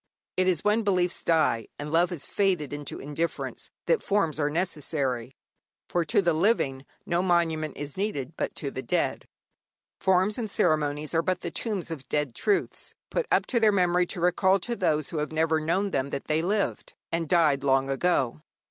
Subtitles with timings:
[0.35, 5.35] It is when beliefs die, and love has faded into indifference, that forms are necessary,
[5.87, 9.27] for to the living no monument is needed, but to the dead.
[9.99, 14.07] Forms and ceremonies are but the tombs of dead truths, put up to their memory
[14.07, 17.87] to recall to those who have never known them that they lived and died long
[17.91, 18.41] ago.